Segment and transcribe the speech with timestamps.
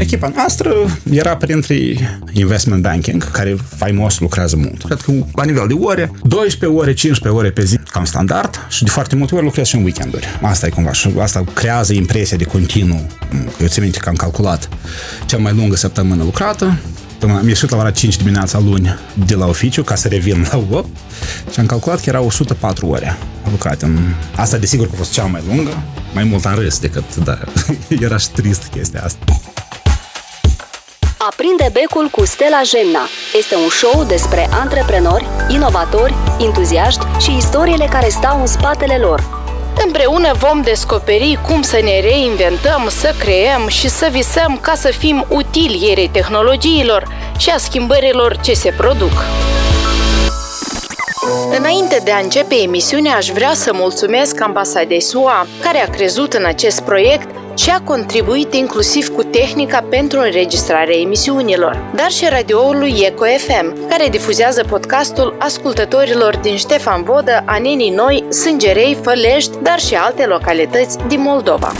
[0.00, 0.72] Echipa noastră
[1.10, 1.76] era printre
[2.32, 4.84] investment banking, care faimos lucrează mult.
[4.84, 8.84] Cred că la nivel de ore, 12 ore, 15 ore pe zi, cam standard, și
[8.84, 10.26] de foarte multe ori lucrez și în weekenduri.
[10.42, 13.06] Asta e cumva, și asta creează impresia de continuu.
[13.60, 14.68] Eu țin minte că am calculat
[15.26, 16.78] cea mai lungă săptămână lucrată,
[17.22, 20.86] am ieșit la ora 5 dimineața luni de la oficiu ca să revin la 8
[21.52, 23.16] și am calculat că era 104 ore
[23.50, 23.98] lucrat în...
[24.36, 25.82] Asta desigur că a fost cea mai lungă,
[26.14, 27.38] mai mult am râs decât, da,
[28.06, 29.24] era și trist chestia asta.
[31.26, 33.00] Aprinde becul cu Stella Gemna.
[33.38, 39.24] Este un show despre antreprenori, inovatori, entuziaști și istoriile care stau în spatele lor.
[39.84, 45.26] Împreună vom descoperi cum să ne reinventăm, să creăm și să visăm ca să fim
[45.28, 49.24] utili ierei tehnologiilor și a schimbărilor ce se produc.
[51.58, 56.44] Înainte de a începe emisiunea, aș vrea să mulțumesc ambasadei SUA, care a crezut în
[56.44, 63.24] acest proiect și a contribuit inclusiv cu tehnica pentru înregistrarea emisiunilor, dar și radioului Eco
[63.24, 70.26] FM, care difuzează podcastul ascultătorilor din Ștefan Vodă, Anenii Noi, Sângerei, Fălești, dar și alte
[70.26, 71.72] localități din Moldova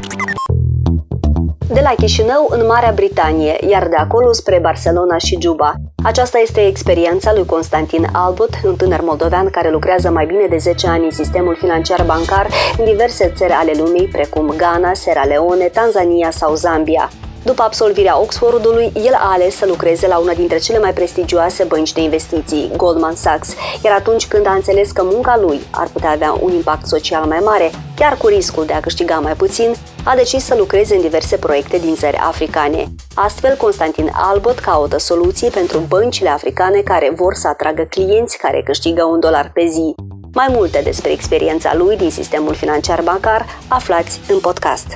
[1.72, 5.72] de la Chișinău în Marea Britanie, iar de acolo spre Barcelona și Juba.
[6.04, 10.86] Aceasta este experiența lui Constantin Albot, un tânăr moldovean care lucrează mai bine de 10
[10.86, 12.46] ani în sistemul financiar bancar
[12.78, 17.10] în diverse țări ale lumii, precum Ghana, Sierra Leone, Tanzania sau Zambia.
[17.44, 21.92] După absolvirea Oxfordului, el a ales să lucreze la una dintre cele mai prestigioase bănci
[21.92, 26.36] de investiții, Goldman Sachs, iar atunci când a înțeles că munca lui ar putea avea
[26.41, 29.74] un impact social mai mare, chiar cu riscul de a câștiga mai puțin,
[30.05, 32.86] a decis să lucreze în diverse proiecte din țări africane.
[33.14, 39.04] Astfel, Constantin Albot caută soluții pentru băncile africane care vor să atragă clienți care câștigă
[39.04, 39.94] un dolar pe zi.
[40.32, 44.86] Mai multe despre experiența lui din sistemul financiar bancar aflați în podcast.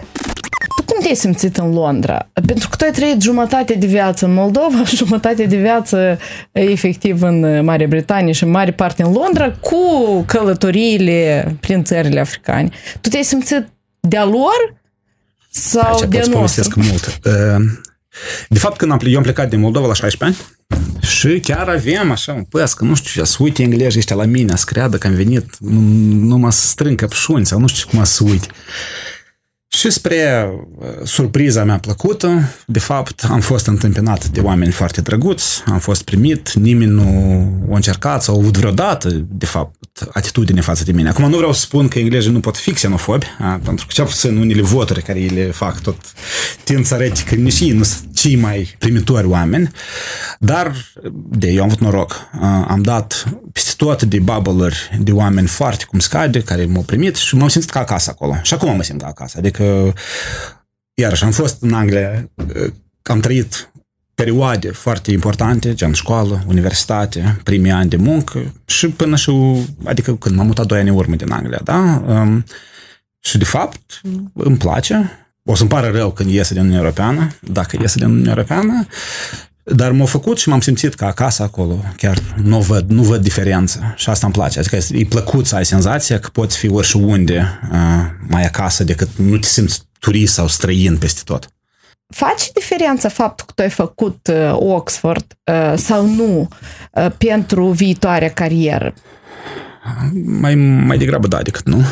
[0.86, 2.28] Cum te-ai simțit în Londra?
[2.46, 6.18] Pentru că tu ai trăit jumătate de viață în Moldova, jumătate de viață
[6.52, 9.76] efectiv în Marea Britanie și în mare parte în Londra cu
[10.26, 12.68] călătoriile prin țările africane.
[13.00, 13.68] Tu te-ai simțit
[14.00, 14.74] de-a lor
[15.50, 16.80] sau Aici de nostru?
[16.80, 17.20] mult.
[18.48, 20.54] De fapt, când am, eu am plecat din Moldova la 16 ani,
[21.00, 24.56] și chiar aveam așa un păs, că nu știu, să uite englezii ăștia la mine,
[24.56, 25.80] să creadă că am venit, nu,
[26.26, 28.46] nu mă strâng căpșuni sau nu știu cum să uite.
[29.78, 35.62] Și spre uh, surpriza mea plăcută, de fapt, am fost întâmpinat de oameni foarte drăguți,
[35.66, 39.74] am fost primit, nimeni nu a încercat sau a avut vreodată, de fapt,
[40.12, 41.08] atitudine față de mine.
[41.08, 44.04] Acum nu vreau să spun că englezii nu pot fi xenofobi, a, pentru că cel
[44.04, 45.96] puțin unele voturi care îi le fac tot
[46.64, 49.70] tind să arăte că nici ei nu sunt cei mai primitori oameni,
[50.38, 50.76] dar
[51.28, 52.28] de eu am avut noroc.
[52.68, 57.34] Am dat peste tot de bubble de oameni foarte cum scade, care m-au primit și
[57.36, 58.38] m-am simțit ca acasă acolo.
[58.42, 59.38] Și acum mă simt ca acasă.
[59.38, 59.92] Adică,
[60.94, 62.30] iarăși, am fost în Anglia,
[63.02, 63.72] am trăit
[64.14, 69.32] perioade foarte importante, gen școală, universitate, primii ani de muncă și până și,
[69.84, 72.04] adică când m-am mutat doi ani în urmă din Anglia, da?
[72.06, 72.44] Um,
[73.20, 74.00] și de fapt
[74.32, 75.23] îmi place.
[75.46, 78.86] O să-mi pară rău când iese din Uniunea Europeană, dacă iese din Uniunea Europeană,
[79.64, 81.84] dar m-a făcut și m-am simțit ca acasă acolo.
[81.96, 83.94] Chiar nu văd, nu văd diferență.
[83.96, 84.58] Și asta îmi place.
[84.58, 87.78] Adică e plăcut să ai senzația că poți fi oriunde uh,
[88.28, 91.48] mai acasă decât nu te simți turist sau străin peste tot.
[92.06, 96.48] Face diferența faptul că tu ai făcut uh, Oxford uh, sau nu
[96.92, 98.94] uh, pentru viitoarea carieră?
[100.24, 101.84] Mai, mai degrabă da decât nu.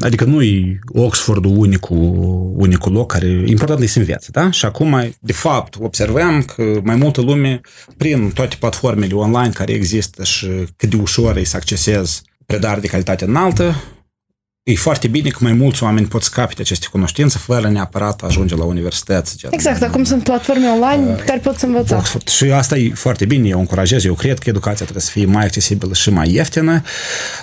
[0.00, 4.50] Adică nu e Oxfordul unicul, unicul loc care important este în viață, da?
[4.50, 7.60] Și acum, de fapt, observăm că mai multă lume,
[7.96, 10.46] prin toate platformele online care există și
[10.76, 13.74] cât de ușor e să accesezi predare de calitate înaltă,
[14.62, 18.56] e foarte bine că mai mulți oameni pot scape de aceste cunoștințe fără neapărat ajunge
[18.56, 19.36] la universități.
[19.36, 21.96] Gen, exact, acum sunt platforme online uh, care pot să învăța.
[21.96, 22.28] Oxford.
[22.28, 25.44] Și asta e foarte bine, eu încurajez, eu cred că educația trebuie să fie mai
[25.44, 26.82] accesibilă și mai ieftină,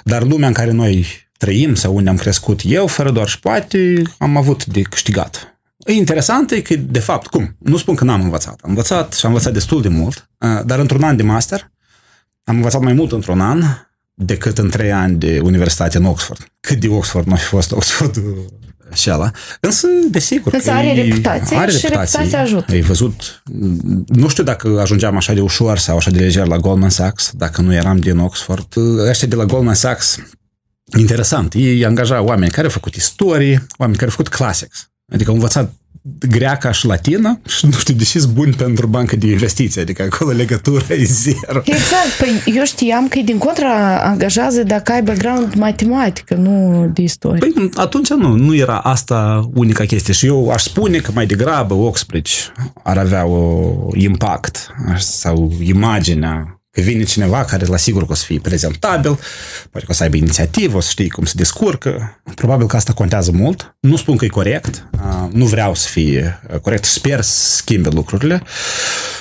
[0.03, 1.05] dar lumea în care noi
[1.37, 5.59] trăim sau unde am crescut eu, fără doar și poate, am avut de câștigat.
[5.77, 7.55] E interesant e că, de fapt, cum?
[7.59, 8.59] Nu spun că n-am învățat.
[8.63, 11.71] Am învățat și am învățat destul de mult, uh, dar într-un an de master
[12.43, 13.63] am învățat mai mult într-un an
[14.21, 16.47] decât în trei ani de universitate în Oxford.
[16.59, 18.23] Cât de Oxford nu a fi fost Oxford
[18.91, 19.31] acela.
[19.59, 20.53] Însă, desigur.
[20.53, 22.71] Însă are reputație are și reputația ajută.
[22.71, 23.43] Ai văzut,
[24.07, 27.61] nu știu dacă ajungeam așa de ușor sau așa de lejer la Goldman Sachs, dacă
[27.61, 28.73] nu eram din Oxford.
[29.09, 30.19] Ăștia de la Goldman Sachs,
[30.97, 34.89] interesant, ei angajau oameni care au făcut istorie, oameni care au făcut classics.
[35.13, 35.73] Adică au învățat
[36.19, 40.07] greaca și latină și nu știu de ce sunt buni pentru bancă de investiții, adică
[40.11, 41.61] acolo legătura e zero.
[41.63, 47.39] Exact, păi eu știam că din contra angajează dacă ai background matematică, nu de istorie.
[47.39, 51.73] Păi atunci nu, nu era asta unica chestie și eu aș spune că mai degrabă
[51.73, 52.33] Oxbridge
[52.83, 54.67] ar avea o impact
[54.97, 59.19] sau imaginea Că vine cineva care la sigur că o să fie prezentabil,
[59.71, 62.21] poate că o să aibă inițiativă, o să știe cum se descurcă.
[62.35, 63.75] Probabil că asta contează mult.
[63.79, 64.87] Nu spun că e corect,
[65.31, 68.43] nu vreau să fie corect, sper să schimbe lucrurile,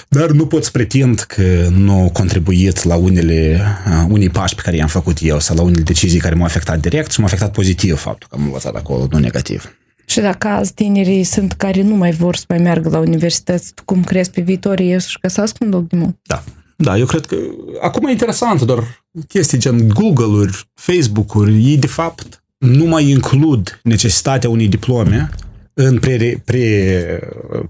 [0.08, 3.60] dar nu pot să pretind că nu au contribuit la unele,
[4.08, 7.10] unii pași pe care i-am făcut eu sau la unele decizii care m-au afectat direct
[7.10, 9.72] și m-au afectat pozitiv faptul că am învățat acolo, nu negativ.
[10.04, 14.04] Și dacă azi tinerii sunt care nu mai vor să mai meargă la universități, cum
[14.04, 16.18] crezi pe viitor ei să-și găsească un loc de muncă?
[16.22, 16.44] Da,
[16.82, 17.36] da, eu cred că
[17.80, 24.50] acum e interesant, doar chestii gen Google-uri, Facebook-uri, ei de fapt nu mai includ necesitatea
[24.50, 25.30] unei diplome
[25.74, 27.20] în pre, pre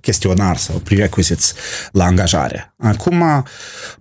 [0.00, 1.54] chestionar sau prerequisites
[1.92, 2.74] la angajare.
[2.78, 3.44] Acum,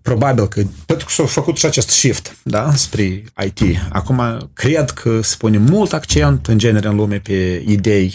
[0.01, 3.59] probabil că, pentru că s-a făcut și acest shift da, spre IT,
[3.89, 8.13] acum cred că se pune mult accent în genere în lume pe idei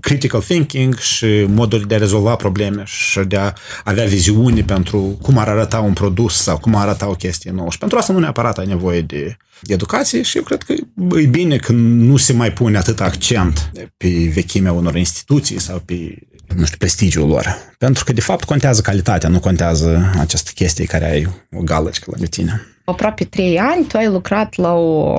[0.00, 3.52] critical thinking și modul de a rezolva probleme și de a
[3.84, 7.70] avea viziuni pentru cum ar arăta un produs sau cum ar arăta o chestie nouă.
[7.70, 9.36] Și pentru asta nu neapărat ai nevoie de
[9.66, 10.72] educație și eu cred că
[11.20, 16.18] e bine că nu se mai pune atât accent pe vechimea unor instituții sau pe
[16.56, 17.56] nu știu, prestigiul lor.
[17.78, 22.26] Pentru că, de fapt, contează calitatea, nu contează această chestie care ai o galăcică la
[22.30, 22.66] tine.
[22.84, 25.14] Aproape trei ani tu ai lucrat la o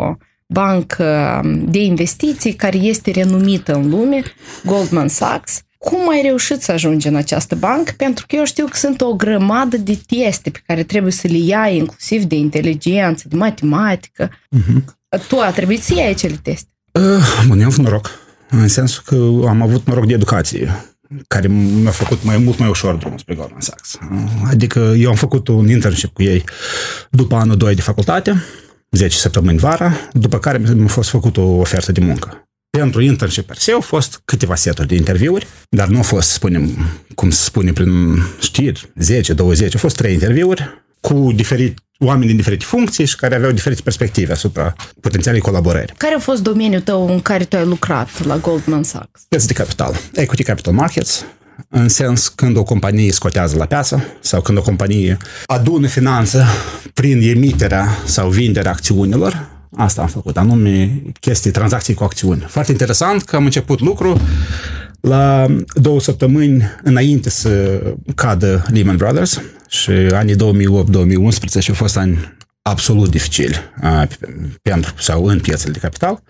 [0.48, 4.24] bancă de investiții care este renumită în lume,
[4.66, 5.60] Goldman Sachs.
[5.78, 7.94] Cum ai reușit să ajungi în această bancă?
[7.98, 11.38] Pentru că eu știu că sunt o grămadă de teste pe care trebuie să le
[11.38, 14.30] iai, inclusiv de inteligență, de matematică.
[14.30, 14.84] Uh-huh.
[15.28, 16.68] Tu a trebuit să iei acele teste?
[16.92, 18.12] Uh, bun, eu am avut noroc.
[18.50, 20.96] În sensul că am avut noroc de educație
[21.28, 23.98] care mi-a făcut mai mult mai ușor drumul spre Goldman Sachs.
[24.50, 26.44] Adică eu am făcut un internship cu ei
[27.10, 28.44] după anul 2 de facultate
[28.96, 32.50] 10 săptămâni vara, după care mi-a fost făcut o ofertă de muncă.
[32.70, 36.78] Pentru internship per se au fost câteva seturi de interviuri, dar nu au fost, spunem,
[37.16, 42.36] cum se spune prin știri, 10, 20, au fost trei interviuri cu diferit, oameni din
[42.36, 45.94] diferite funcții și care aveau diferite perspective asupra potențialei colaborări.
[45.98, 49.22] Care a fost domeniul tău în care tu ai lucrat la Goldman Sachs?
[49.30, 51.26] Piețe de capital, equity capital markets,
[51.70, 56.46] în sens când o companie scotează la piață sau când o companie adună finanță
[57.02, 62.46] prin emiterea sau vinderea acțiunilor, asta am făcut, anume chestii, tranzacții cu acțiuni.
[62.48, 64.22] Foarte interesant că am început lucru
[65.02, 67.82] la două săptămâni înainte să
[68.16, 70.38] cadă Lehman Brothers și anii 2008-2011
[71.68, 73.58] au fost ani absolut dificili
[74.62, 76.24] pentru sau în piețele de capital.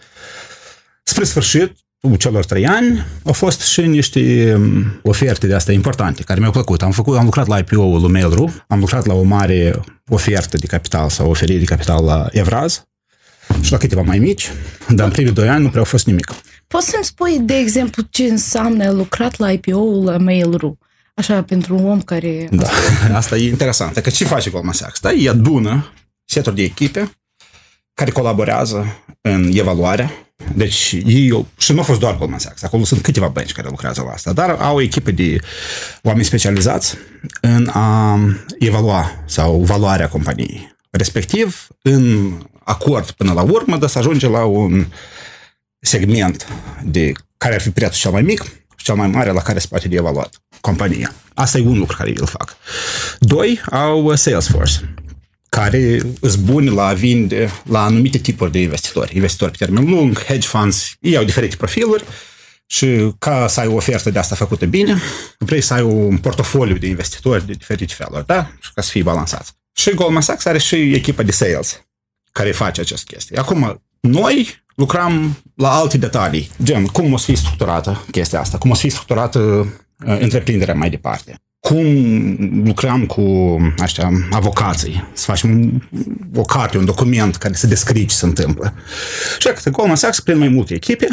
[1.03, 1.71] Spre sfârșit,
[2.17, 6.81] celor trei ani au fost și niște um, oferte de astea importante, care mi-au plăcut.
[6.81, 9.79] Am, făcut, am lucrat la IPO-ul lui Mail.ru, am lucrat la o mare
[10.09, 12.83] ofertă de capital sau oferire de capital la Evraz
[13.61, 14.51] și la câteva mai mici,
[14.89, 16.33] dar în primii doi ani nu prea a fost nimic.
[16.67, 20.77] Poți să-mi spui, de exemplu, ce înseamnă lucrat la IPO-ul la Mail.ru?
[21.13, 22.47] Așa, pentru un om care...
[22.51, 22.67] Da,
[23.19, 23.97] asta e interesant.
[23.97, 24.99] Că ce face Goldman Sachs?
[24.99, 25.11] Da?
[25.11, 25.93] E adună
[26.25, 27.11] seturi de echipe
[27.93, 28.85] care colaborează
[29.21, 33.51] în evaluarea deci ei, și nu a fost doar Goldman Sachs, acolo sunt câteva bănci
[33.51, 35.39] care lucrează la asta, dar au o echipă de
[36.01, 36.97] oameni specializați
[37.41, 38.19] în a
[38.59, 40.75] evalua sau valoarea companiei.
[40.89, 42.33] Respectiv, în
[42.63, 44.85] acord până la urmă, de să ajunge la un
[45.79, 46.47] segment
[46.83, 48.41] de care ar fi prețul cel mai mic
[48.75, 51.13] și cel mai mare la care se poate de evaluat compania.
[51.33, 52.57] Asta e un lucru care îl fac.
[53.19, 54.93] Doi, au Salesforce
[55.55, 59.15] care îți buni la a vinde la anumite tipuri de investitori.
[59.15, 62.03] Investitori pe termen lung, hedge funds, ei au diferite profiluri
[62.65, 65.01] și ca să ai o ofertă de asta făcută bine,
[65.37, 68.51] vrei să ai un portofoliu de investitori de diferite feluri, da?
[68.59, 69.55] Și ca să fie balansat.
[69.73, 71.85] Și Goldman Sachs are și echipa de sales
[72.31, 73.37] care face această chestie.
[73.37, 78.69] Acum, noi lucrăm la alte detalii, gen cum o să fie structurată chestia asta, cum
[78.69, 81.85] o să fie structurată uh, întreprinderea mai departe cum
[82.65, 85.81] lucrăm cu așa, avocații, să facem
[86.35, 88.73] o carte, un document care să descrie ce se întâmplă.
[89.39, 91.07] Și că Goldman Sachs, prin mai multe echipe,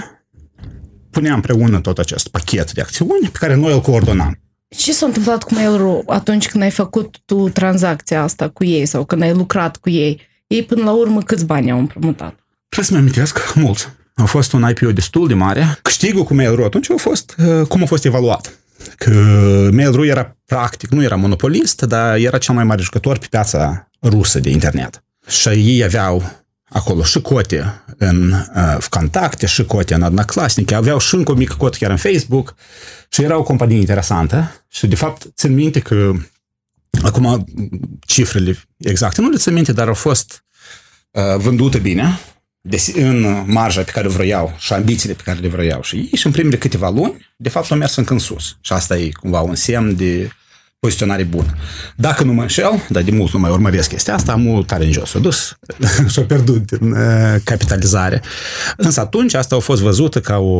[1.10, 4.38] punea împreună tot acest pachet de acțiuni pe care noi îl coordonam.
[4.68, 9.04] Ce s-a întâmplat cu Mail.ru atunci când ai făcut tu tranzacția asta cu ei sau
[9.04, 10.20] când ai lucrat cu ei?
[10.46, 12.34] Ei până la urmă câți bani au împrumutat?
[12.68, 13.88] Trebuie să-mi amintesc, mulți.
[14.14, 15.78] A fost un IPO destul de mare.
[15.82, 18.61] Câștigul cu Mail.ru atunci a fost uh, cum a fost evaluat
[18.96, 19.10] că
[19.72, 24.40] Mail.ru era practic, nu era monopolist, dar era cel mai mare jucător pe piața rusă
[24.40, 25.04] de internet.
[25.26, 31.14] Și ei aveau acolo și cote în uh, Vcontacte, și cote în Adnaclasnice, aveau și
[31.14, 32.54] încă o mică cotă chiar în Facebook.
[33.08, 34.64] Și era o companie interesantă.
[34.68, 36.12] Și de fapt țin minte că
[37.02, 37.44] acum
[38.06, 40.44] cifrele exacte nu le țin minte, dar au fost
[41.10, 42.18] uh, vândute bine
[42.94, 46.26] în marja pe care o vroiau și ambițiile pe care le vroiau și ei și
[46.26, 48.56] în primele câteva luni, de fapt, au mers încă în sus.
[48.60, 50.30] Și asta e cumva un semn de
[50.78, 51.54] poziționare bună.
[51.96, 54.92] Dacă nu mă înșel, dar de mult nu mai urmăresc chestia asta, mult tare în
[54.92, 55.58] jos s-a dus
[56.12, 58.22] și-a pierdut din uh, capitalizare.
[58.76, 60.56] Însă atunci asta a fost văzută ca o,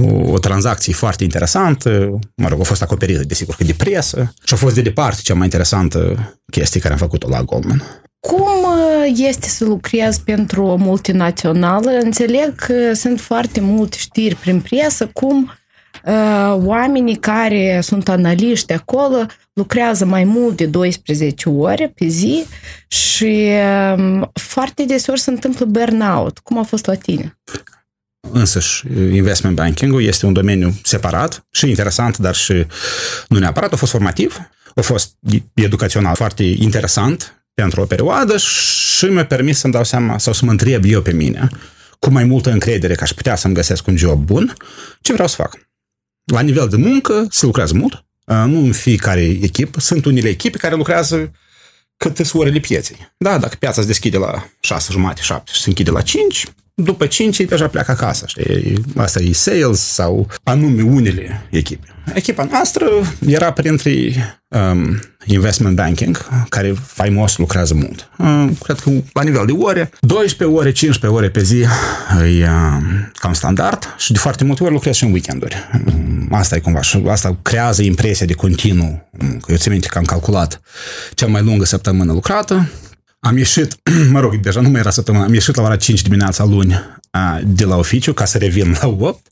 [0.00, 4.54] o, o tranzacție foarte interesantă, mă rog, a fost acoperită, desigur, că de presă și
[4.54, 7.82] a fost de departe cea mai interesantă chestie care am făcut-o la Goldman.
[8.20, 8.66] Cum
[9.06, 11.90] este să lucrezi pentru o multinațională?
[11.90, 15.52] Înțeleg că sunt foarte multe știri prin presă cum
[16.04, 22.44] uh, oamenii care sunt analiști acolo lucrează mai mult de 12 ore pe zi
[22.86, 23.48] și
[23.96, 26.38] uh, foarte deseori se întâmplă burnout.
[26.38, 27.38] Cum a fost la tine?
[28.32, 32.66] Însăși, investment banking este un domeniu separat și interesant, dar și
[33.28, 33.72] nu neapărat.
[33.72, 34.38] A fost formativ,
[34.74, 35.16] a fost
[35.54, 40.50] educațional foarte interesant, pentru o perioadă și mi-a permis să-mi dau seama sau să mă
[40.50, 41.48] întreb eu pe mine
[41.98, 44.54] cu mai multă încredere că aș putea să-mi găsesc un job bun,
[45.00, 45.58] ce vreau să fac.
[46.24, 50.74] La nivel de muncă se lucrează mult, nu în fiecare echipă, sunt unele echipe care
[50.74, 51.30] lucrează
[51.96, 53.12] cât sunt orele pieței.
[53.16, 57.06] Da, dacă piața se deschide la 6 jumate, 7 și se închide la 5, după
[57.06, 58.24] 5 ei deja pleacă acasă.
[58.26, 58.84] Știi?
[58.96, 61.86] Asta e sales sau anume unele echipe.
[62.14, 62.86] Echipa noastră
[63.26, 63.92] era printre
[64.48, 68.10] um, investment banking, care faimos lucrează mult.
[68.18, 71.58] Um, cred că la nivel de ore, 12 ore, 15 ore pe zi
[72.38, 75.56] e um, cam standard și de foarte multe ori lucrez și în weekenduri.
[75.86, 79.08] Um, asta e cumva și asta creează impresia de continuu.
[79.18, 80.60] Că eu țin minte că am calculat
[81.14, 82.68] cea mai lungă săptămână lucrată,
[83.24, 83.76] am ieșit,
[84.10, 86.80] mă rog, deja nu mai era săptămână, am ieșit la ora 5 dimineața luni
[87.44, 89.26] de la oficiu ca să revin la 8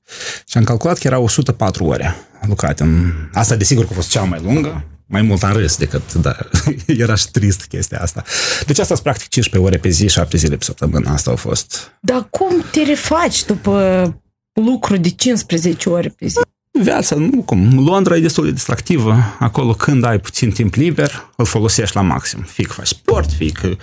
[0.47, 2.15] și am calculat că era 104 ore
[2.47, 3.13] lucrat în...
[3.33, 6.37] Asta desigur că a fost cea mai lungă, mai mult am râs decât, da,
[6.87, 8.23] era și trist chestia asta.
[8.67, 11.93] Deci asta sunt practic 15 ore pe zi, 7 zile pe săptămână, asta a fost.
[12.01, 14.05] Dar cum te refaci după
[14.53, 16.41] lucru de 15 ore pe zi?
[16.81, 21.45] Viața, nu cum, Londra e destul de distractivă, acolo când ai puțin timp liber, îl
[21.45, 22.41] folosești la maxim.
[22.41, 23.77] Fie că faci sport, fie că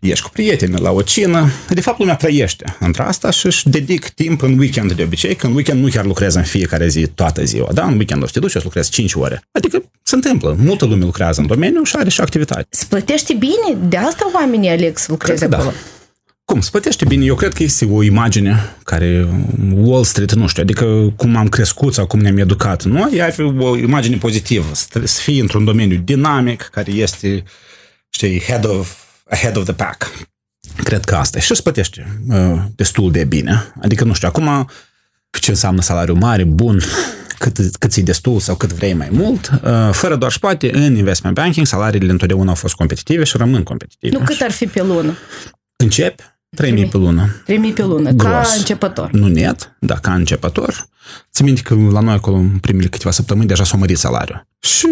[0.00, 1.50] ieși cu prieteni la o cină.
[1.68, 5.54] De fapt, lumea trăiește între asta și își dedic timp în weekend de obicei, când
[5.54, 7.84] weekend nu chiar lucrează în fiecare zi, toată ziua, da?
[7.84, 9.42] În weekend o să te duci și o să lucrezi 5 ore.
[9.52, 10.56] Adică se întâmplă.
[10.58, 12.66] Multă lume lucrează în domeniu și are și activitate.
[12.70, 13.88] Se plătește bine?
[13.88, 15.56] De asta oamenii aleg să lucreze da.
[15.56, 15.70] acolo.
[15.70, 15.95] Da.
[16.52, 16.60] Cum?
[16.60, 17.24] Spătește bine.
[17.24, 19.28] Eu cred că este o imagine care
[19.74, 22.84] Wall Street, nu știu, adică cum am crescut sau cum ne-am educat.
[22.84, 23.10] Nu?
[23.14, 24.66] E o imagine pozitivă.
[25.04, 27.42] Să fii într-un domeniu dinamic, care este,
[28.10, 28.92] știi, head of,
[29.28, 30.12] ahead of the pack.
[30.82, 31.40] Cred că asta e.
[31.40, 33.72] Și spătește uh, destul de bine.
[33.82, 34.70] Adică, nu știu, acum
[35.40, 36.80] ce înseamnă salariu mare, bun,
[37.38, 39.50] cât, cât ți destul sau cât vrei mai mult.
[39.64, 43.62] Uh, fără doar și poate, în investment banking, salariile întotdeauna au fost competitive și rămân
[43.62, 44.18] competitive.
[44.18, 45.16] Nu cât ar fi pe lună?
[45.76, 46.22] Începi
[46.64, 47.42] 3.000 pe lună.
[47.42, 48.30] 3.000 pe lună, Gros.
[48.30, 49.10] ca începător.
[49.10, 50.88] Nu net, dar ca începător.
[51.32, 54.46] Ți minte că la noi acolo în primele câteva săptămâni deja s-a mărit salariul.
[54.60, 54.88] Și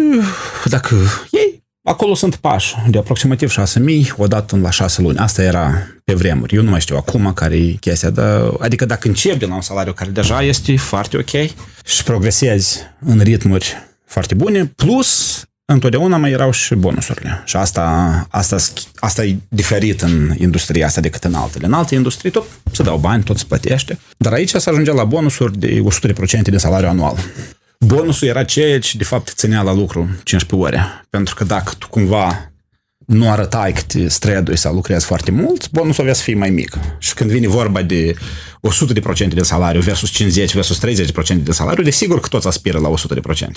[0.65, 0.95] dacă
[1.31, 5.17] ei, acolo sunt pași de aproximativ 6.000 odată la 6 luni.
[5.17, 6.55] Asta era pe vremuri.
[6.55, 9.61] Eu nu mai știu acum care e chestia, dar, adică dacă începi de la un
[9.61, 11.49] salariu care deja este foarte ok
[11.85, 13.73] și progresezi în ritmuri
[14.05, 17.41] foarte bune, plus întotdeauna mai erau și bonusurile.
[17.45, 18.57] Și asta, asta,
[18.95, 21.65] asta e diferit în industria asta decât în altele.
[21.65, 23.99] În alte industrii tot se dau bani, tot se plătește.
[24.17, 25.83] Dar aici se ajungea la bonusuri de
[26.37, 27.17] 100% din salariu anual.
[27.79, 31.05] Bonusul era ceea ce de fapt ținea la lucru 15 ore.
[31.09, 32.51] Pentru că dacă tu cumva
[33.05, 36.77] nu arătai că te strădui sau lucrezi foarte mult, bonusul avea să fie mai mic.
[36.97, 42.19] Și când vine vorba de 100% din salariu versus 50 versus 30% din salariu, desigur
[42.19, 42.89] că toți aspiră la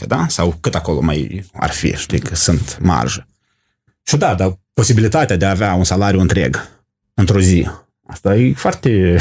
[0.03, 0.27] 100%, da?
[0.29, 3.27] Sau cât acolo mai ar fi, știi, că sunt marjă.
[4.03, 6.69] Și da, dar posibilitatea de a avea un salariu întreg
[7.15, 7.69] într-o zi,
[8.07, 9.17] asta e foarte...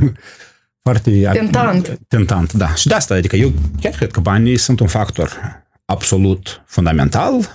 [0.82, 1.98] foarte tentant.
[2.08, 2.74] Tentant, da.
[2.74, 7.54] Și de asta, adică eu chiar cred că banii sunt un factor absolut fundamental.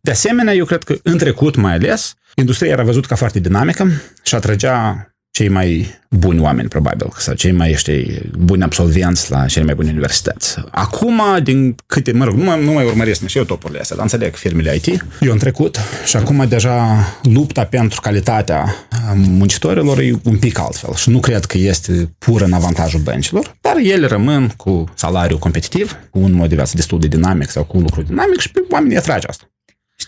[0.00, 3.90] De asemenea, eu cred că în trecut mai ales, industria era văzută ca foarte dinamică
[4.22, 9.64] și atragea cei mai buni oameni, probabil, sau cei mai, știi, buni absolvenți la cele
[9.64, 10.56] mai bune universități.
[10.70, 14.04] Acum, din câte, mă rog, nu mai, nu mai urmăresc și eu topurile astea, dar
[14.04, 15.04] înțeleg firmele IT.
[15.20, 18.74] Eu în trecut și acum deja lupta pentru calitatea
[19.14, 23.76] muncitorilor e un pic altfel și nu cred că este pur în avantajul băncilor, dar
[23.82, 27.76] ele rămân cu salariu competitiv, cu un mod de viață destul de dinamic sau cu
[27.76, 29.44] un lucru dinamic și pe oamenii atrage asta.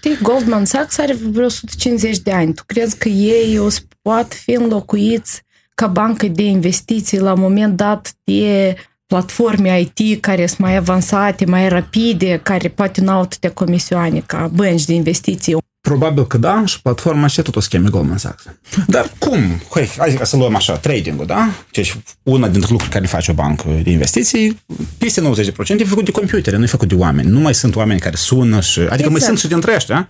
[0.04, 2.54] Știi, Goldman Sachs are vreo 150 de ani.
[2.54, 3.66] Tu crezi că ei o
[4.02, 5.42] pot fi înlocuiți
[5.74, 8.74] ca bancă de investiții la un moment dat de
[9.06, 14.50] platforme IT care sunt mai avansate, mai rapide, care poate nu au atâtea comisioane ca
[14.54, 15.56] bănci de investiții.
[15.84, 18.42] Probabil că da, și platforma și tot o scheme Goldman Sachs.
[18.86, 19.62] Dar cum?
[19.70, 21.48] Hai, hai să luăm așa, trading-ul, da?
[21.72, 24.60] Deci una dintre lucruri care face o bancă de investiții,
[24.98, 25.24] peste 90%
[25.68, 27.30] e făcut de computere, nu e făcut de oameni.
[27.30, 28.78] Nu mai sunt oameni care sună și...
[28.78, 29.10] Adică exact.
[29.10, 30.08] mai sunt și dintre ăștia,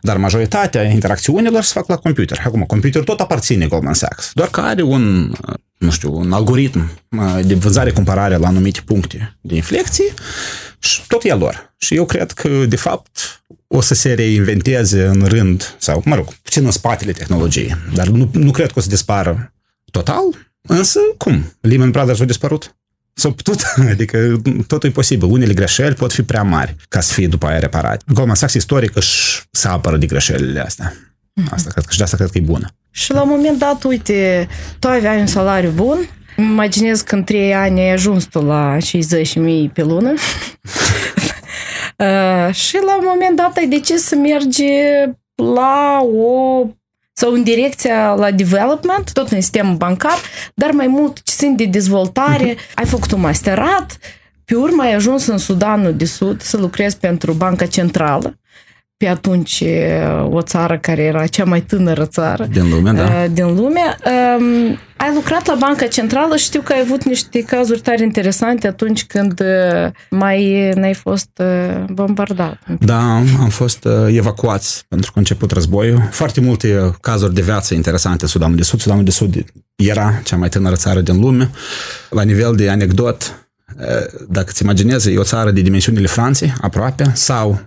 [0.00, 2.42] dar majoritatea interacțiunilor se fac la computer.
[2.44, 5.32] Acum, computerul tot aparține Goldman Sachs, doar că are un,
[5.78, 6.90] nu știu, un algoritm
[7.42, 10.14] de vânzare-cumpărare la anumite puncte de inflecție
[10.78, 11.74] și tot e lor.
[11.78, 13.42] Și eu cred că, de fapt,
[13.74, 18.30] o să se reinventeze în rând, sau, mă rog, puțin în spatele tehnologiei, dar nu,
[18.32, 19.52] nu cred că o să dispară
[19.90, 20.22] total,
[20.62, 21.56] însă, cum?
[21.60, 22.74] Lehman Brothers au dispărut?
[23.14, 23.62] S-au putut,
[23.92, 25.28] adică totul e posibil.
[25.28, 28.04] Unele greșeli pot fi prea mari ca să fie după aia reparate.
[28.14, 30.94] Goldman Sachs istoric își se apără de greșelile astea.
[31.50, 32.68] Asta cred că și de asta cred că e bună.
[32.90, 34.48] Și la un moment dat, uite,
[34.78, 39.72] tu aveai un salariu bun, imaginez că în trei ani ai ajuns tu la 60.000
[39.72, 40.14] pe lună
[42.00, 44.64] uh, și la un moment dat ai decis să mergi
[45.34, 46.66] la o
[47.12, 50.18] sau în direcția la development, tot în sistemul bancar,
[50.54, 52.54] dar mai mult ce sunt de dezvoltare.
[52.54, 52.74] Uh-huh.
[52.74, 53.98] Ai făcut un masterat,
[54.44, 58.34] pe urmă ai ajuns în Sudanul de Sud să lucrezi pentru Banca Centrală
[58.96, 59.64] pe atunci
[60.30, 63.26] o țară care era cea mai tânără țară din lume, da.
[63.26, 63.96] din lume.
[65.00, 68.66] Um, ai lucrat la Banca Centrală și știu că ai avut niște cazuri tare interesante
[68.66, 69.42] atunci când
[70.10, 71.42] mai n-ai fost
[71.88, 72.58] bombardat.
[72.80, 76.08] Da, am fost evacuați pentru că a început războiul.
[76.10, 78.80] Foarte multe cazuri de viață interesante în Sudanul de Sud.
[78.80, 79.44] Sudanul de Sud
[79.76, 81.50] era cea mai tânără țară din lume.
[82.10, 83.48] La nivel de anecdot,
[84.28, 87.60] dacă ți imaginezi, e o țară de dimensiunile Franței, aproape, sau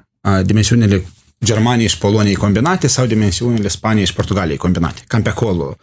[0.43, 1.03] dimensiunile
[1.43, 5.75] Germaniei și Poloniei combinate sau dimensiunile Spaniei și Portugaliei combinate, cam pe acolo.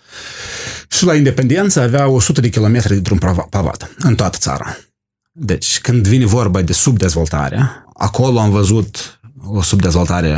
[1.01, 3.19] Și la independență avea 100 de kilometri de drum
[3.51, 4.77] pavat în toată țara.
[5.33, 10.37] Deci, când vine vorba de subdezvoltare, acolo am văzut o subdezvoltare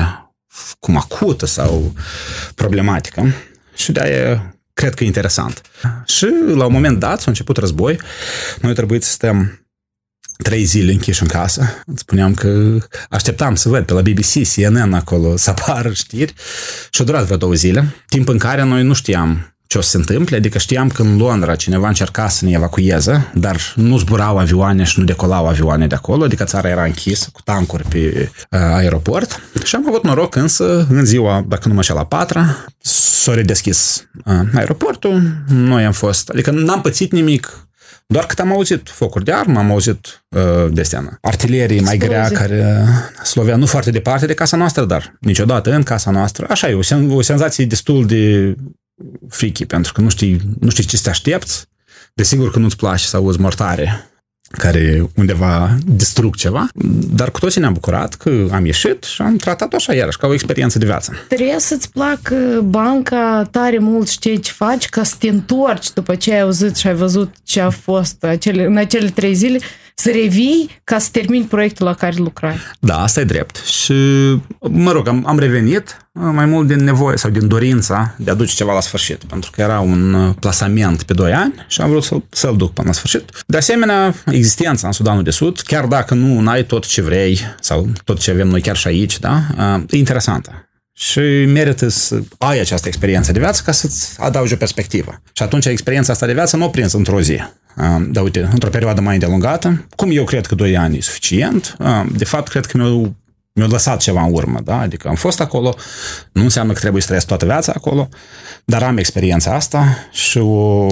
[0.78, 1.94] cum acută sau
[2.54, 3.34] problematică
[3.74, 5.60] și de-aia cred că e interesant.
[6.04, 8.00] Și la un moment dat s-a început război,
[8.60, 9.66] noi trebuie să stăm
[10.42, 11.82] trei zile închiși în casă.
[11.94, 12.78] Spuneam că
[13.08, 16.34] așteptam să văd pe la BBC, CNN acolo să apară știri
[16.90, 19.90] și a durat vreo două zile, timp în care noi nu știam ce o să
[19.90, 24.38] se întâmple, adică știam că în Londra cineva încerca să ne evacueze, dar nu zburau
[24.38, 28.58] avioane și nu decolau avioane de acolo, adică țara era închisă cu tancuri pe uh,
[28.60, 29.42] aeroport.
[29.64, 34.08] Și am avut noroc însă în ziua, dacă nu mă știu, la patra, s-a redeschis
[34.24, 37.66] uh, aeroportul, noi am fost, adică n-am pățit nimic,
[38.06, 42.28] doar cât am auzit focuri de armă, am auzit uh, de astea, artilerie mai grea
[42.30, 42.84] care
[43.24, 46.46] slovea nu foarte departe de casa noastră, dar niciodată în casa noastră.
[46.48, 48.54] Așa e, o, sen- o senzație destul de
[49.28, 51.64] frică, pentru că nu știi, nu știi ce să te aștepți.
[52.14, 54.06] Desigur că nu-ți place să auzi mortare
[54.58, 56.68] care undeva distrug ceva,
[57.14, 60.32] dar cu toții ne-am bucurat că am ieșit și am tratat-o așa iarăși, ca o
[60.32, 61.12] experiență de viață.
[61.28, 66.32] Trebuie să-ți placă banca tare mult, știi ce faci, ca să te întorci după ce
[66.32, 69.58] ai auzit și ai văzut ce a fost acele, în acele trei zile,
[69.94, 72.56] să revii ca să termini proiectul la care lucrai.
[72.80, 73.56] Da, asta e drept.
[73.56, 73.94] Și,
[74.60, 78.54] mă rog, am, am revenit mai mult din nevoie sau din dorința de a duce
[78.54, 82.16] ceva la sfârșit, pentru că era un plasament pe 2 ani și am vrut să,
[82.28, 83.24] să-l duc până la sfârșit.
[83.46, 87.88] De asemenea, existența în Sudanul de Sud, chiar dacă nu ai tot ce vrei sau
[88.04, 89.40] tot ce avem noi chiar și aici, da,
[89.90, 95.22] e interesantă și merită să ai această experiență de viață ca să-ți adaugi o perspectivă.
[95.32, 97.38] Și atunci experiența asta de viață nu o prins într-o zi.
[98.10, 101.76] Da, uite, într-o perioadă mai îndelungată, cum eu cred că 2 ani e suficient,
[102.12, 103.14] de fapt, cred că mi-au
[103.54, 104.78] mi-a lăsat ceva în urmă, da?
[104.80, 105.74] Adică am fost acolo,
[106.32, 108.08] nu înseamnă că trebuie să trăiesc toată viața acolo,
[108.64, 110.86] dar am experiența asta și o,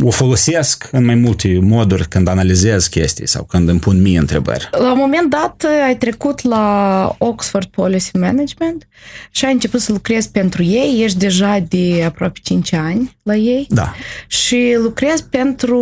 [0.00, 4.68] o folosesc în mai multe moduri când analizez chestii sau când îmi pun mie întrebări.
[4.70, 8.88] La un moment dat ai trecut la Oxford Policy Management
[9.30, 13.66] și ai început să lucrezi pentru ei, ești deja de aproape 5 ani la ei
[13.68, 13.94] Da.
[14.26, 15.78] și lucrezi pentru,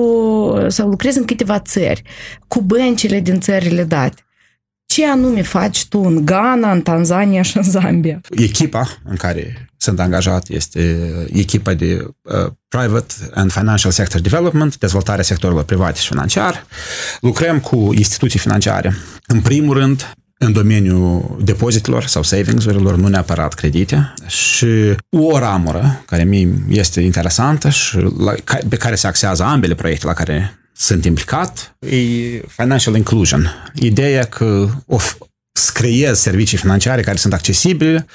[0.69, 2.03] sau lucrezi în câteva țări,
[2.49, 4.25] cu băncile din țările date.
[4.93, 8.21] Ce anume faci tu în Ghana, în Tanzania și în Zambia?
[8.31, 10.99] Echipa în care sunt angajat este
[11.33, 16.67] echipa de uh, Private and Financial Sector Development, dezvoltarea sectorului privat și financiar.
[17.21, 18.97] Lucrăm cu instituții financiare.
[19.27, 24.15] În primul rând, în domeniul depozitelor sau savings-urilor, nu neapărat credite.
[24.27, 28.35] Și o ramură care mi este interesantă și la,
[28.69, 31.97] pe care se axează ambele proiecte la care sunt implicat, e
[32.47, 33.73] financial inclusion.
[33.75, 35.17] Ideea că of,
[35.53, 38.07] să creez servicii financiare care sunt accesibile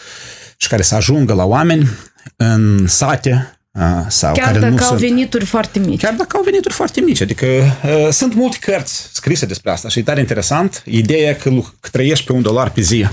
[0.58, 1.89] și care să ajungă la oameni
[2.36, 3.60] în sate,
[4.08, 4.99] sau Chiar care dacă nu au sunt...
[4.99, 6.01] venituri foarte mici.
[6.01, 7.21] Chiar dacă au venituri foarte mici.
[7.21, 10.84] Adică uh, sunt multe cărți scrise despre asta și e tare interesant.
[10.86, 11.49] Ideea că,
[11.80, 13.08] că trăiești pe un dolar pe zi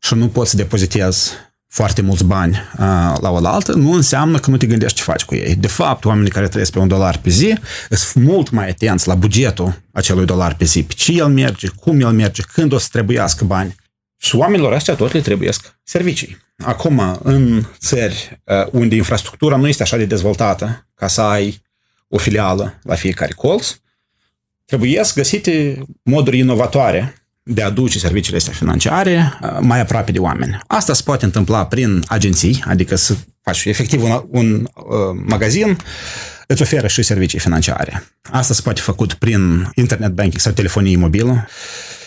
[0.00, 1.32] și nu poți să depozitezi
[1.68, 5.24] foarte mulți bani uh, la o altă, nu înseamnă că nu te gândești ce faci
[5.24, 5.54] cu ei.
[5.54, 7.54] De fapt, oamenii care trăiesc pe un dolar pe zi
[7.90, 12.00] sunt mult mai atenți la bugetul acelui dolar pe zi, pe ce el merge, cum
[12.00, 13.74] el merge, când o să trebuiască bani.
[14.16, 16.36] Și oamenilor ăștia tot le trebuiesc servicii.
[16.58, 21.62] Acum, în țări uh, unde infrastructura nu este așa de dezvoltată ca să ai
[22.08, 23.76] o filială la fiecare colț,
[24.64, 30.58] trebuie găsite moduri inovatoare de a duce serviciile astea financiare uh, mai aproape de oameni.
[30.66, 35.76] Asta se poate întâmpla prin agenții, adică să faci efectiv un, un uh, magazin
[36.46, 38.02] îți oferă și servicii financiare.
[38.30, 41.46] Asta se poate făcut prin internet banking sau telefonie mobilă.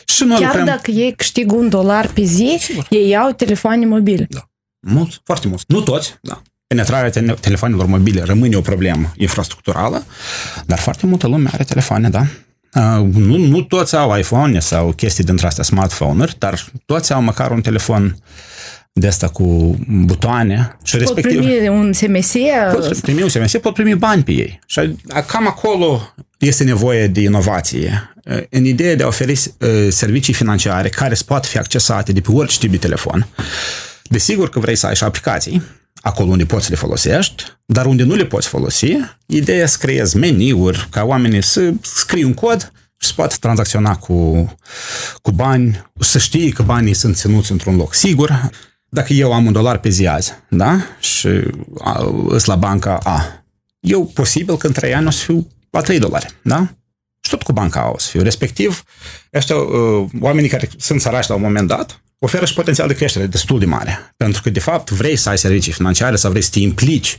[0.05, 0.65] Și noi Chiar lucrăm...
[0.65, 2.85] dacă ei câștigă un dolar pe zi, Sigur.
[2.89, 4.25] ei iau telefoane mobile.
[4.29, 4.49] Da.
[4.79, 5.63] Mulți, foarte mulți.
[5.67, 6.41] Nu toți, da.
[6.67, 10.05] Penetrarea telefonelor mobile rămâne o problemă infrastructurală,
[10.65, 12.25] dar foarte multă lume are telefoane, da.
[12.73, 17.51] Uh, nu, nu toți au iPhone sau chestii dintre astea smartphone-uri, dar toți au măcar
[17.51, 18.17] un telefon
[18.93, 21.39] de asta cu butoane și pot respectiv...
[21.39, 22.31] primi un SMS?
[22.71, 24.59] Pot primi un SMS, pot primi bani pe ei.
[24.65, 24.95] Și
[25.27, 28.13] cam acolo este nevoie de inovație.
[28.49, 29.41] În ideea de a oferi
[29.89, 33.27] servicii financiare care pot fi accesate de pe orice tip de telefon.
[34.03, 35.63] Desigur că vrei să ai și aplicații,
[36.01, 40.17] acolo unde poți să le folosești, dar unde nu le poți folosi, ideea să creezi
[40.17, 44.45] meniuri ca oamenii să scrie un cod și să poată tranzacționa cu,
[45.21, 48.49] cu bani, să știi că banii sunt ținuți într-un loc sigur.
[48.89, 50.81] Dacă eu am un dolar pe zi azi, da?
[50.99, 51.27] Și
[52.27, 53.43] îs la banca A,
[53.79, 56.67] eu posibil că în trei ani o să fiu la 3 dolari, da?
[57.21, 58.21] Și tot cu banca A o să fiu.
[58.21, 58.83] Respectiv,
[59.33, 63.25] ăștia, uh, oamenii care sunt săraci la un moment dat, oferă și potențial de creștere
[63.25, 64.13] destul de mare.
[64.17, 67.15] Pentru că, de fapt, vrei să ai servicii financiare sau vrei să te implici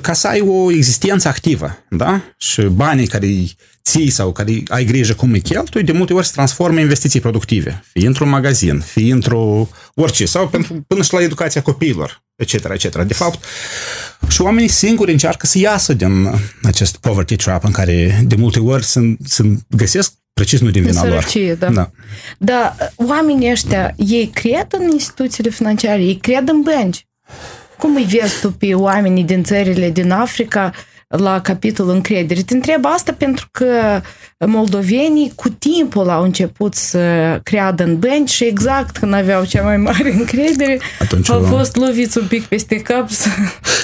[0.00, 2.22] ca să ai o existență activă, da?
[2.36, 6.26] Și banii care îi ții sau care ai grijă cum îi cheltui, de multe ori
[6.26, 7.84] se transformă în investiții productive.
[7.92, 13.02] Fie într-un magazin, fie într-o orice, sau pentru, până și la educația copiilor, etc., etc.
[13.02, 13.44] De fapt,
[14.28, 16.30] și oamenii singuri încearcă să iasă din
[16.62, 21.00] acest poverty trap în care de multe ori sunt, sunt găsesc precis nu din vina
[21.00, 21.56] sărăcie, lor.
[21.56, 21.70] Da.
[21.70, 21.90] da.
[22.38, 27.06] Dar oamenii ăștia, ei cred în instituțiile financiare, ei cred în bănci.
[27.78, 30.72] Cum îi vezi tu pe oamenii din țările din Africa
[31.08, 32.42] la capitolul încredere?
[32.42, 34.00] Te întreb asta pentru că
[34.46, 39.76] moldovenii cu timpul au început să creadă în bănci și exact când aveau cea mai
[39.76, 43.08] mare încredere, Atunci au fost loviți un pic peste cap.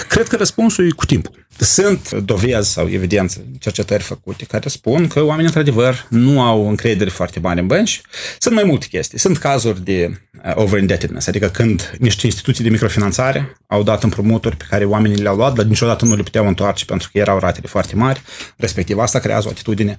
[0.09, 1.49] Cred că răspunsul e cu timpul.
[1.65, 7.41] Sunt dovezi sau evidențe, cercetări făcute care spun că oamenii, într-adevăr, nu au încredere foarte
[7.41, 8.01] mare în bănci.
[8.39, 9.19] Sunt mai multe chestii.
[9.19, 14.65] Sunt cazuri de uh, over-indebtedness, adică când niște instituții de microfinanțare au dat împrumuturi pe
[14.69, 17.97] care oamenii le-au luat, dar niciodată nu le puteau întoarce pentru că erau ratele foarte
[17.97, 18.23] mari.
[18.57, 19.99] Respectiv, asta creează o atitudine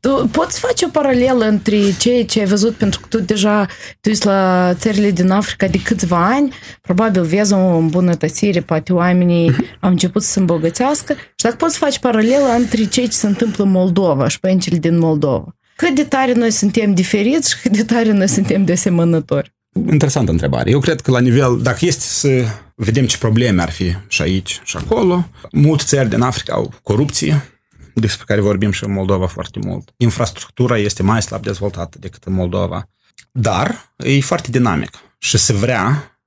[0.00, 3.66] tu poți face o paralelă între ceea ce ai văzut, pentru că tu deja
[4.00, 9.56] tu ești la țările din Africa de câțiva ani, probabil vezi o îmbunătățire, poate oamenii
[9.80, 13.64] au început să se îmbogățească și dacă poți face paralelă între ceea ce se întâmplă
[13.64, 15.56] în Moldova și părințile din Moldova.
[15.76, 19.54] Cât de tare noi suntem diferiți și cât de tare noi suntem desemănători?
[19.90, 20.70] Interesantă întrebare.
[20.70, 24.60] Eu cred că la nivel, dacă este să vedem ce probleme ar fi și aici
[24.64, 27.60] și acolo, multe țări din Africa au corupție,
[27.94, 29.92] despre care vorbim și în Moldova foarte mult.
[29.96, 32.88] Infrastructura este mai slab dezvoltată decât în Moldova,
[33.32, 36.17] dar e foarte dinamic și se vrea uh,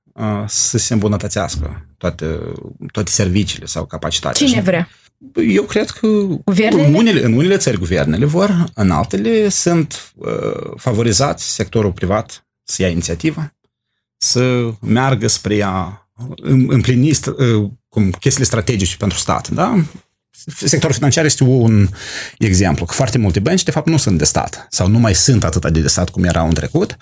[0.46, 2.38] să se îmbunătățească toate,
[2.92, 4.46] toate serviciile sau capacitatea.
[4.46, 4.88] Cine vrea?
[5.48, 6.06] Eu cred că
[6.44, 6.86] Guvernele?
[6.86, 10.30] În, unele, în unele țări guvernele vor, în altele sunt uh,
[10.76, 13.52] favorizați sectorul privat să ia inițiativă,
[14.16, 16.06] să meargă spre a
[16.66, 19.48] împlini uh, cum, chestiile strategice pentru stat.
[19.48, 19.84] Da?
[20.46, 21.88] sectorul financiar este un
[22.38, 25.44] exemplu, că foarte multe bănci, de fapt, nu sunt de stat sau nu mai sunt
[25.44, 26.96] atât de stat cum erau în trecut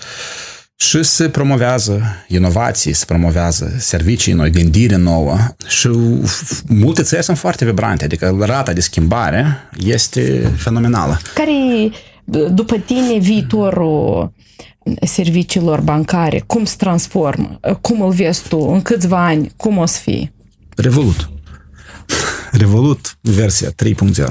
[0.81, 5.89] și se promovează inovații, se promovează servicii noi, gândire nouă și
[6.67, 11.21] multe țări sunt foarte vibrante, adică rata de schimbare este fenomenală.
[11.35, 11.91] Care
[12.51, 14.33] după tine, viitorul
[15.03, 16.43] serviciilor bancare?
[16.47, 17.61] Cum se transformă?
[17.81, 18.59] Cum îl vezi tu?
[18.59, 19.53] În câțiva ani?
[19.57, 20.33] Cum o să fie?
[20.77, 21.31] Revolut.
[22.63, 24.25] Revolut versia 3.0.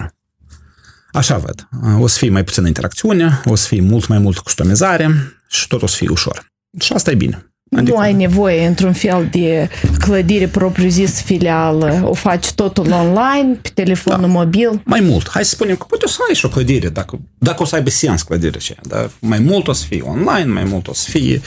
[1.11, 1.67] Așa văd.
[1.99, 5.81] O să fie mai puțină interacțiune, o să fie mult mai mult customizare și tot
[5.81, 6.45] o să fie ușor.
[6.79, 7.49] Și asta e bine.
[7.75, 7.91] Adică...
[7.91, 12.01] Nu ai nevoie, într-un fel, de clădire propriu-zis filială.
[12.03, 14.27] O faci totul online, pe telefonul da.
[14.27, 14.81] mobil.
[14.85, 15.29] Mai mult.
[15.29, 17.75] Hai să spunem că poate o să ai și o clădire, dacă, dacă o să
[17.75, 18.79] aibă sens clădirea aceea.
[18.87, 21.41] Dar mai mult o să fie online, mai mult o să fie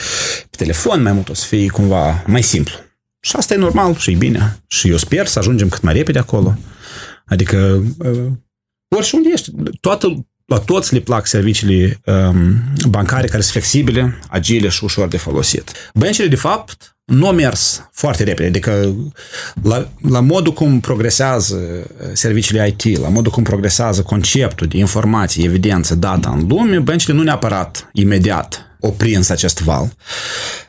[0.49, 2.73] pe telefon, mai mult o să fie cumva mai simplu.
[3.19, 4.57] Și asta e normal și e bine.
[4.67, 6.57] Și eu sper să ajungem cât mai repede acolo.
[7.25, 8.25] Adică, uh,
[8.95, 14.83] oriunde ești, toată, la toți le plac serviciile um, bancare care sunt flexibile, agile și
[14.83, 15.71] ușor de folosit.
[15.93, 18.47] Băncile, de fapt, nu au mers foarte repede.
[18.47, 18.95] Adică
[19.63, 21.59] la, la modul cum progresează
[22.13, 27.23] serviciile IT, la modul cum progresează conceptul de informații, evidență, data în lume, băncile nu
[27.23, 29.95] neapărat imediat oprins acest val.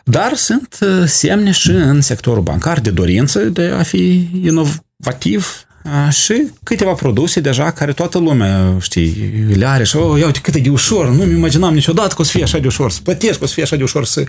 [0.04, 5.66] Dar sunt semne și în sectorul bancar de dorință de a fi inovativ
[6.10, 10.54] și câteva produse deja care toată lumea, știi, le are și, oh, ia uite cât
[10.54, 13.38] e de ușor, nu-mi imaginam niciodată că o să fie așa de ușor, să plătesc,
[13.38, 14.24] că o să fie așa de ușor, să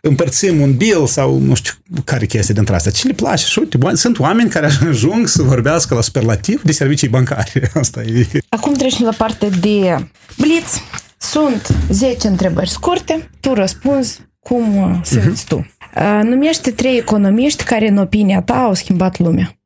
[0.00, 1.72] împărțim un bill sau nu știu
[2.04, 2.92] care chestie dintre astea.
[2.92, 3.46] Ce le place?
[3.46, 7.70] Și uite, sunt oameni care ajung să vorbească la superlativ de servicii bancare.
[7.80, 8.26] Asta e.
[8.48, 10.82] Acum trecem la partea de blitz.
[11.18, 15.48] Sunt 10 întrebări scurte, tu răspunzi cum simți uh-huh.
[15.48, 15.66] tu.
[16.22, 19.58] Numește trei economiști care, în opinia ta, au schimbat lumea.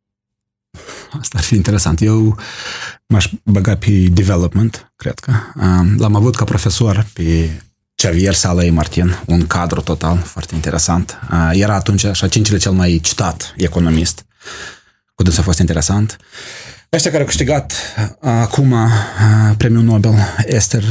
[1.20, 2.00] Asta ar fi interesant.
[2.00, 2.38] Eu
[3.06, 5.32] m-aș băga pe development, cred că.
[5.96, 7.50] L-am avut ca profesor pe
[7.94, 11.18] Xavier Salei Martin, un cadru total foarte interesant.
[11.52, 14.24] Era atunci așa cincile cel mai citat economist.
[15.14, 16.16] Cu dânsul a fost interesant.
[16.92, 17.72] Ăștia care au câștigat
[18.20, 18.74] acum
[19.56, 20.14] premiul Nobel,
[20.44, 20.84] Esther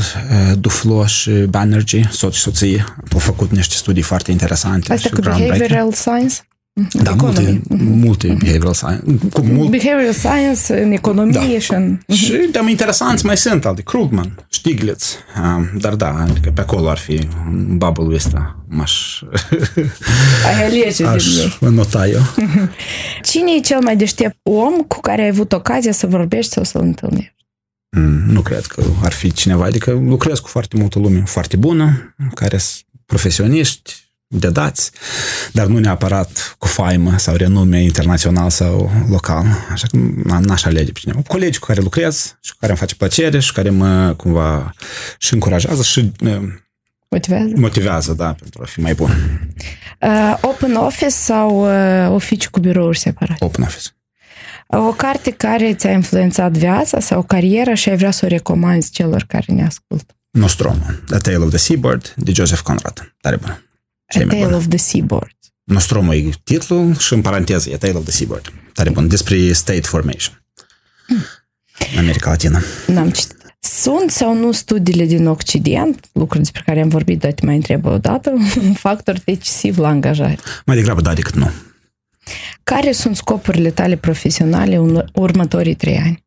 [0.60, 4.94] Duflo și Banerjee, soț și soție, au făcut niște studii foarte interesante.
[4.94, 6.36] Asta cu behavioral science?
[6.92, 9.28] Da, multe, multe behavioral science.
[9.34, 9.70] Cu mult...
[9.70, 11.60] Behavioral science în economie da.
[11.60, 12.00] și în...
[12.14, 15.18] Și de interesanți mai sunt, al de Krugman, Stiglitz,
[15.80, 17.28] dar da, adică pe acolo ar fi
[17.68, 19.22] bubble ăsta, m-aș...
[20.46, 21.26] Ai alege aș
[21.60, 22.22] nota eu.
[23.30, 26.82] Cine e cel mai deștept om cu care ai avut ocazia să vorbești sau să-l
[26.82, 27.36] întâlnești?
[27.98, 32.16] Mm, nu cred că ar fi cineva, adică lucrez cu foarte multă lume foarte bună,
[32.34, 34.92] care sunt profesioniști, de dați,
[35.52, 39.46] dar nu neapărat cu faimă sau renume internațional sau local.
[39.72, 39.98] Așa că
[40.40, 41.22] n-aș alege pe cineva.
[41.28, 44.74] Colegi cu care lucrez și cu care îmi face plăcere și care mă cumva
[45.18, 46.12] și încurajează și
[47.10, 47.52] Motivează?
[47.56, 49.10] Motivează, da, pentru a fi mai bun.
[50.02, 53.46] Uh, open office sau uh, oficiu cu birouri separate?
[53.46, 53.88] Open office.
[54.68, 59.24] O carte care ți-a influențat viața sau cariera și ai vrea să o recomanzi celor
[59.28, 60.14] care ne ascultă?
[60.30, 63.16] Nostromo, The Tale of the Seaboard, de Joseph Conrad.
[63.22, 63.62] Tare bună.
[64.08, 65.37] A Tale of the Seaboard.
[65.68, 68.54] Nostromo e titlul și în paranteză e Tale of the Seaboard.
[68.74, 69.08] Tare bun.
[69.08, 70.44] Despre state formation.
[71.08, 71.24] Hmm.
[71.94, 72.62] În America Latină.
[72.88, 73.36] N-am citit.
[73.60, 77.86] Sunt sau nu studiile din Occident, lucruri despre care am vorbit, dar te mai întreb
[77.86, 80.38] o dată, un factor decisiv la angajare?
[80.66, 81.50] Mai degrabă da decât nu.
[82.64, 86.27] Care sunt scopurile tale profesionale în următorii trei ani?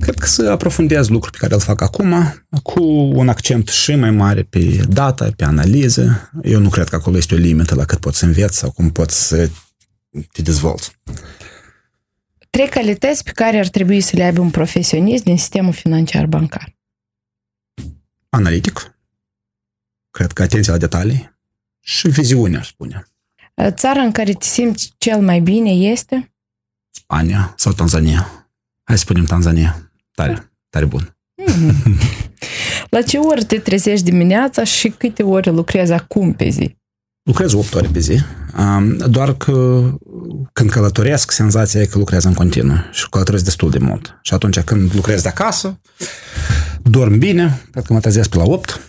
[0.00, 2.14] Cred că să aprofundez lucruri pe care îl fac acum,
[2.62, 6.30] cu un accent și mai mare pe data, pe analiză.
[6.42, 8.90] Eu nu cred că acolo este o limită la cât poți să înveți sau cum
[8.90, 9.50] poți să
[10.32, 11.00] te dezvolți.
[12.50, 16.76] Trei calități pe care ar trebui să le aibă un profesionist din sistemul financiar bancar.
[18.28, 18.96] Analitic.
[20.10, 21.38] Cred că atenția la detalii
[21.80, 23.06] și viziune, aș spune.
[23.70, 26.34] Țara în care te simți cel mai bine este?
[26.90, 28.41] Spania sau Tanzania.
[28.84, 29.92] Hai să spunem Tanzania.
[30.14, 31.16] Tare, tare bun.
[31.42, 31.74] Mm-hmm.
[32.88, 36.76] La ce ori te trezești dimineața și câte ore lucrezi acum pe zi?
[37.22, 38.18] Lucrez 8 ore pe zi,
[39.08, 39.88] doar că
[40.52, 44.18] când călătoresc, senzația e că lucrez în continuu și călătoresc destul de mult.
[44.22, 45.80] Și atunci când lucrez de acasă,
[46.82, 48.80] dorm bine, cred că mă trezesc pe la 8.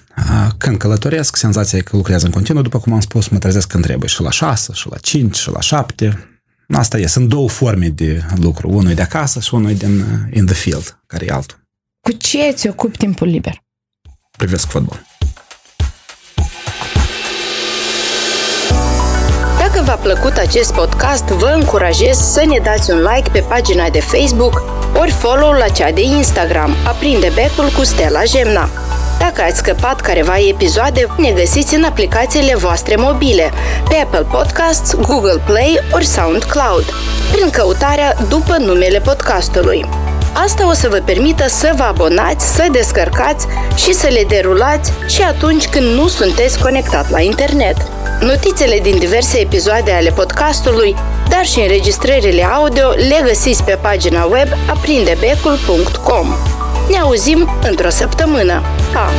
[0.57, 3.83] Când călătoresc, senzația e că lucrez în continuu, după cum am spus, mă trezesc când
[3.83, 6.32] trebuie și la 6, și la 5, și la 7.
[6.73, 8.69] Asta e, sunt două forme de lucru.
[8.69, 10.05] Unul e de acasă și unul e din uh,
[10.37, 11.57] in the field, care e altul.
[12.01, 13.63] Cu ce ți ocupi timpul liber?
[14.37, 15.01] Privesc fotbal.
[19.59, 23.99] Dacă v-a plăcut acest podcast, vă încurajez să ne dați un like pe pagina de
[23.99, 24.63] Facebook
[24.99, 28.69] ori follow la cea de Instagram, aprinde becul cu Stella Gemna.
[29.19, 33.51] Dacă ați scăpat careva episoade, ne găsiți în aplicațiile voastre mobile,
[33.89, 36.85] pe Apple Podcasts, Google Play ori SoundCloud,
[37.31, 39.85] prin căutarea după numele podcastului.
[40.33, 45.21] Asta o să vă permită să vă abonați, să descărcați și să le derulați și
[45.21, 47.75] atunci când nu sunteți conectat la internet.
[48.19, 50.95] Notițele din diverse episoade ale podcastului,
[51.29, 56.27] dar și înregistrările audio le găsiți pe pagina web aprindebecul.com.
[56.89, 58.61] Ne auzim într-o săptămână.
[58.93, 59.09] Pa!